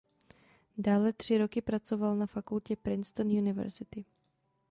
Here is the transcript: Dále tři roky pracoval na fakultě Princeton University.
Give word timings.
Dále 0.77 1.13
tři 1.13 1.37
roky 1.37 1.61
pracoval 1.61 2.15
na 2.15 2.25
fakultě 2.25 2.75
Princeton 2.75 3.27
University. 3.27 4.05